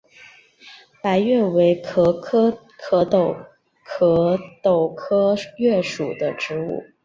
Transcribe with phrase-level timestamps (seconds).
[0.99, 2.11] 白栎为壳
[3.05, 3.35] 斗
[3.87, 4.35] 科
[5.35, 6.83] 栎属的植物。